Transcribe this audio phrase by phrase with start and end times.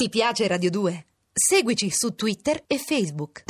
[0.00, 1.06] Ti piace Radio 2?
[1.32, 3.42] Seguici su Twitter e Facebook.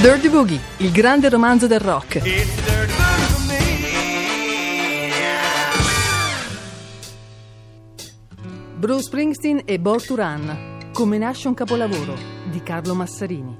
[0.00, 2.73] Dirty Boogie, il grande romanzo del rock.
[8.84, 10.14] Bruce Springsteen e Born to
[10.92, 12.14] come nasce un capolavoro
[12.50, 13.56] di Carlo Massarini.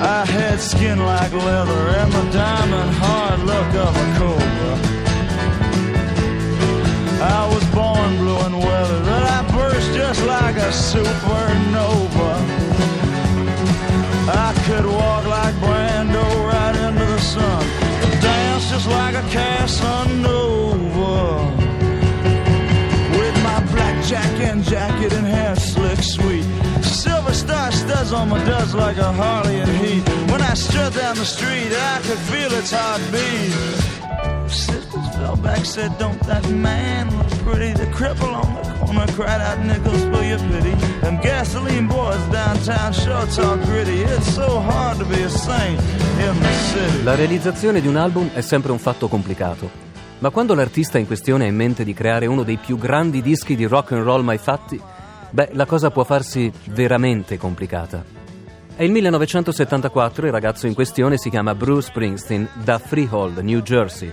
[0.00, 4.49] I had skin like leather and the diamond hard look of a cobra.
[10.72, 12.32] Supernova.
[14.28, 17.62] I could walk like Brando right into the sun,
[18.20, 21.16] dance just like a Casanova.
[23.18, 26.44] With my blackjack and jacket and hair slick sweet.
[26.82, 30.08] Silver star studs on my duds like a Harley in heat.
[30.30, 33.90] When I strut down the street, I could feel its heartbeat.
[35.20, 37.72] Sisters fell back, said, Don't that man look pretty?
[37.72, 40.74] The cripple on the corner cried out, Nickels for your pity.
[41.00, 44.02] Them gasoline boys downtown sure talk gritty.
[44.02, 45.80] It's so hard to be a saint
[46.18, 47.02] in the city.
[47.04, 49.70] La realizzazione di un album è sempre un fatto complicato,
[50.18, 53.56] ma quando l'artista in questione ha in mente di creare uno dei più grandi dischi
[53.56, 54.80] di rock and roll mai fatti,
[55.30, 58.02] beh, la cosa può farsi veramente complicata.
[58.74, 64.10] È il 1974, il ragazzo in questione si chiama Bruce Springsteen da Freehold, New Jersey.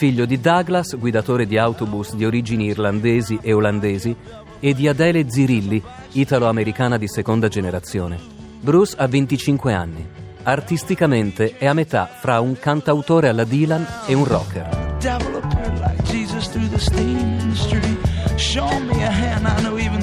[0.00, 4.16] Figlio di Douglas, guidatore di autobus di origini irlandesi e olandesi,
[4.58, 8.18] e di Adele Zirilli, italo-americana di seconda generazione.
[8.60, 10.08] Bruce ha 25 anni.
[10.44, 14.96] Artisticamente è a metà fra un cantautore alla Dylan e un rocker.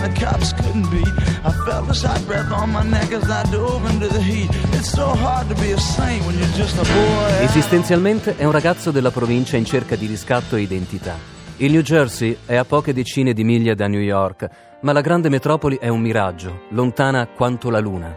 [0.07, 1.07] The cops couldn't beat.
[1.43, 4.49] I felt his hot breath on my neck as I dove into the heat.
[4.73, 7.43] It's so hard to be a saint when you're just a boy.
[7.43, 11.15] Esistenzialmente è un ragazzo della provincia in cerca di riscatto e identità.
[11.57, 14.47] Il New Jersey è a poche decine di miglia da New York,
[14.81, 18.15] ma la grande metropoli è un miraggio, lontana quanto la luna.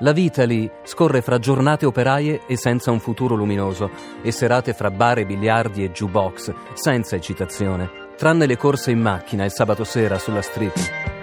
[0.00, 3.90] La vita lì scorre fra giornate operaie e senza un futuro luminoso,
[4.22, 9.44] e serate fra bar e biliardi e jukebox, senza eccitazione, tranne le corse in macchina
[9.44, 11.17] il sabato sera sulla strip.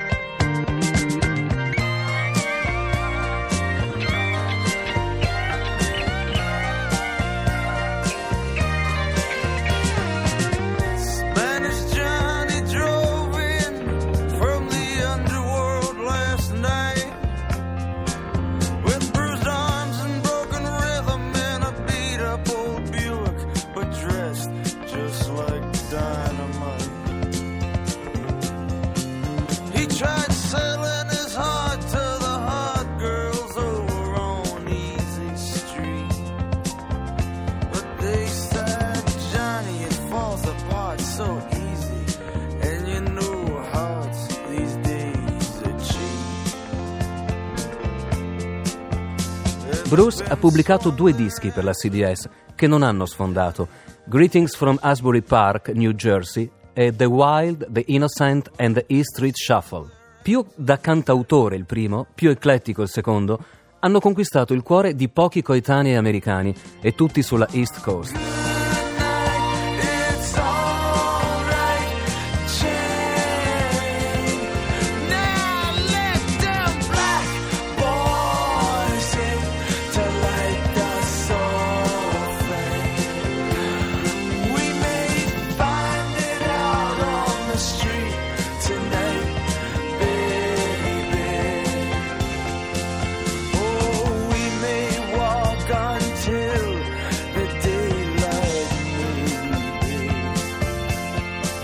[49.95, 53.69] Bruce ha pubblicato due dischi per la CDS che non hanno sfondato:
[54.03, 59.35] Greetings from Asbury Park, New Jersey e The Wild, The Innocent and the E Street
[59.37, 59.89] Shuffle.
[60.21, 63.39] Più da cantautore il primo, più eclettico il secondo,
[63.79, 68.44] hanno conquistato il cuore di pochi coetanei americani e tutti sulla East Coast.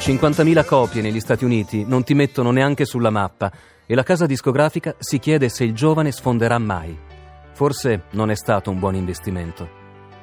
[0.02, 3.52] 50.000 copie negli Stati Uniti non ti mettono neanche sulla mappa
[3.86, 6.98] e la casa discografica si chiede se il giovane sfonderà mai.
[7.54, 9.70] Forse non è stato un buon investimento.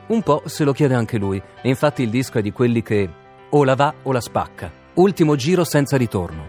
[0.09, 3.09] Un po' se lo chiede anche lui e infatti il disco è di quelli che
[3.51, 4.69] o la va o la spacca.
[4.95, 6.49] Ultimo giro senza ritorno.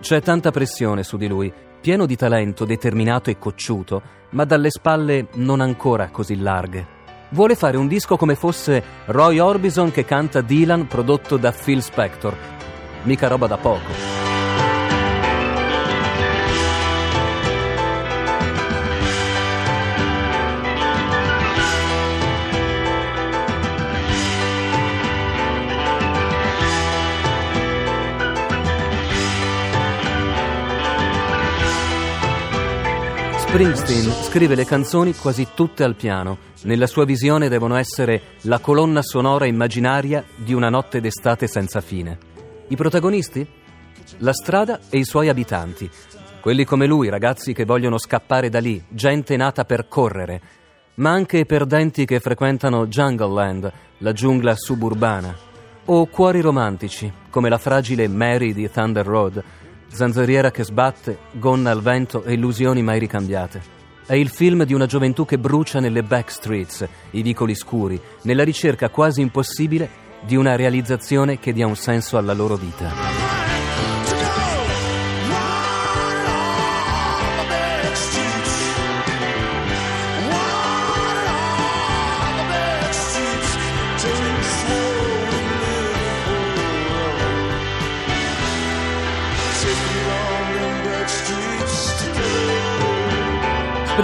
[0.00, 1.52] C'è tanta pressione su di lui,
[1.82, 4.00] pieno di talento, determinato e cocciuto,
[4.30, 6.93] ma dalle spalle non ancora così larghe.
[7.30, 12.36] Vuole fare un disco come fosse Roy Orbison che canta Dylan prodotto da Phil Spector.
[13.02, 14.23] Mica roba da poco.
[33.54, 36.38] Springsteen scrive le canzoni quasi tutte al piano.
[36.62, 42.18] Nella sua visione devono essere la colonna sonora immaginaria di una notte d'estate senza fine.
[42.66, 43.46] I protagonisti?
[44.18, 45.88] La strada e i suoi abitanti.
[46.40, 50.40] Quelli come lui, ragazzi che vogliono scappare da lì, gente nata per correre,
[50.94, 55.32] ma anche perdenti che frequentano Jungle Land, la giungla suburbana.
[55.84, 59.44] O cuori romantici, come la fragile Mary di Thunder Road,
[59.94, 63.62] zanzariera che sbatte, gonna al vento e illusioni mai ricambiate.
[64.06, 68.44] È il film di una gioventù che brucia nelle back streets, i vicoli scuri, nella
[68.44, 73.23] ricerca quasi impossibile di una realizzazione che dia un senso alla loro vita.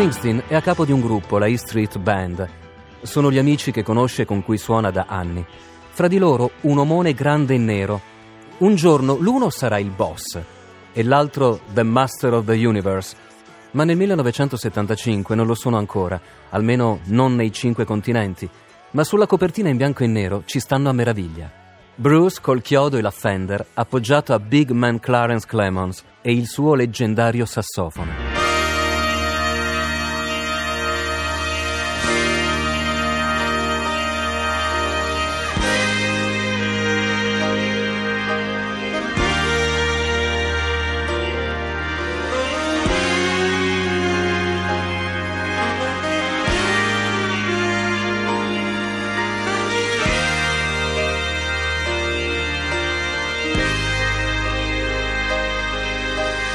[0.01, 2.49] Springsteen è a capo di un gruppo, la E Street Band.
[3.03, 5.45] Sono gli amici che conosce con cui suona da anni.
[5.91, 8.01] Fra di loro un omone grande e nero.
[8.61, 10.41] Un giorno l'uno sarà il boss
[10.95, 13.15] e l'altro The Master of the Universe.
[13.73, 16.19] Ma nel 1975 non lo sono ancora,
[16.49, 18.49] almeno non nei cinque continenti.
[18.93, 21.53] Ma sulla copertina in bianco e nero ci stanno a meraviglia.
[21.95, 26.75] Bruce col chiodo e la Fender appoggiato a Big Man Clarence Clemons e il suo
[26.75, 28.30] leggendario sassofono.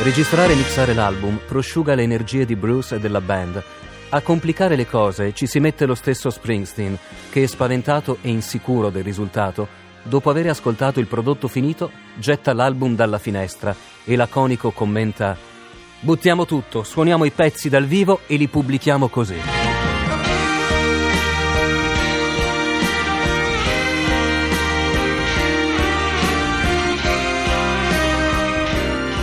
[0.04, 3.64] Registrare e mixare l'album prosciuga le energie di Bruce e della band.
[4.10, 6.98] A complicare le cose ci si mette lo stesso Springsteen,
[7.32, 9.68] che spaventato e insicuro del risultato,
[10.04, 15.36] dopo aver ascoltato il prodotto finito, getta l'album dalla finestra e laconico commenta
[16.02, 19.65] Buttiamo tutto, suoniamo i pezzi dal vivo e li pubblichiamo così.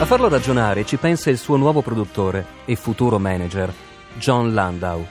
[0.02, 3.72] A farlo ragionare ci pensa il suo nuovo produttore e futuro manager,
[4.14, 5.06] John Landau.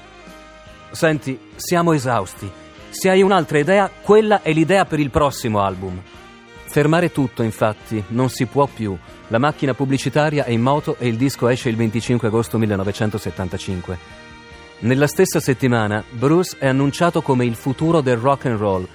[0.91, 2.51] Senti, siamo esausti.
[2.89, 5.97] Se hai un'altra idea, quella è l'idea per il prossimo album.
[6.65, 8.93] Fermare tutto, infatti, non si può più.
[9.29, 13.97] La macchina pubblicitaria è in moto e il disco esce il 25 agosto 1975.
[14.79, 18.85] Nella stessa settimana, Bruce è annunciato come il futuro del rock and roll,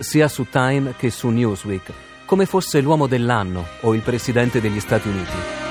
[0.00, 1.92] sia su Time che su Newsweek
[2.24, 5.62] come fosse l'uomo dell'anno o il presidente degli Stati Uniti.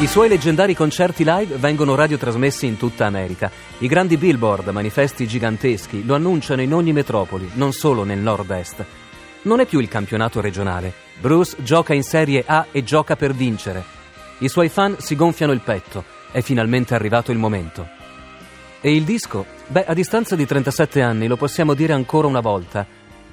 [0.00, 3.50] I suoi leggendari concerti live vengono radiotrasmessi in tutta America.
[3.80, 8.82] I grandi billboard, manifesti giganteschi, lo annunciano in ogni metropoli, non solo nel nord-est.
[9.42, 10.90] Non è più il campionato regionale.
[11.20, 13.84] Bruce gioca in Serie A e gioca per vincere.
[14.38, 16.02] I suoi fan si gonfiano il petto.
[16.30, 17.99] È finalmente arrivato il momento.
[18.82, 19.44] E il disco?
[19.66, 22.86] Beh, a distanza di 37 anni lo possiamo dire ancora una volta.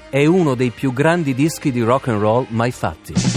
[0.09, 3.36] È uno dei più grandi dischi di rock and roll mai fatti.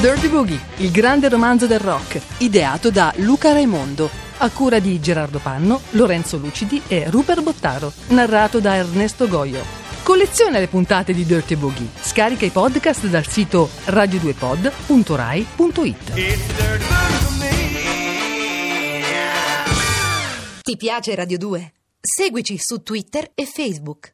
[0.00, 5.78] Boogie, il grande romanzo del rock, ideato da Luca Raimondo, a cura di Gerardo Panno,
[5.90, 9.62] Lorenzo Lucidi e Rupert Bottaro, narrato da Ernesto Goio.
[10.02, 11.90] Colleziona le puntate di Dirty Boogie.
[12.00, 16.12] Scarica i podcast dal sito radio2pod.rai.it.
[20.62, 21.72] Ti piace Radio 2?
[22.00, 24.08] Seguici su Twitter e Facebook.